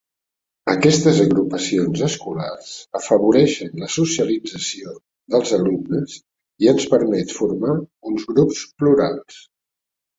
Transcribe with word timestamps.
Aquestes 0.71 1.19
agrupacions 1.25 2.01
escolars 2.07 2.71
afavoreixen 3.01 3.77
la 3.85 3.91
socialització 3.97 4.97
dels 5.37 5.55
alumnes 5.61 6.19
i 6.67 6.75
ens 6.75 6.91
permet 6.99 7.39
formar 7.41 7.81
uns 8.15 8.31
grups 8.35 8.69
plurals. 8.83 9.43